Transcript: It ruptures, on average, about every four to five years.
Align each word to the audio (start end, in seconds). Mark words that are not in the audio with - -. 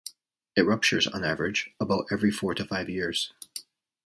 It 0.55 0.65
ruptures, 0.65 1.05
on 1.05 1.23
average, 1.23 1.69
about 1.79 2.07
every 2.09 2.31
four 2.31 2.55
to 2.55 2.65
five 2.65 2.89
years. 2.89 3.33